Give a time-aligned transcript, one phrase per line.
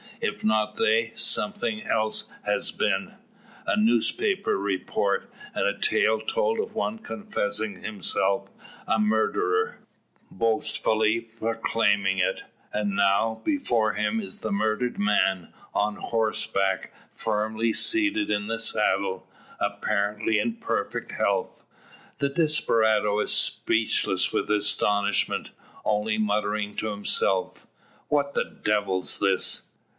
[0.19, 3.15] If not they, something else has been
[3.67, 8.49] a newspaper report, and a tale told by one confessing himself
[8.87, 9.79] a murderer,
[10.29, 12.43] boastfully proclaiming it.
[12.73, 19.27] And now, before him is the murdered man, on horseback, firmly seated in the saddle,
[19.59, 21.63] apparently in perfect health!
[22.17, 25.51] The desperado is speechless with astonishment
[25.85, 27.67] only muttering to himself:
[28.07, 29.67] "What the devil's this?"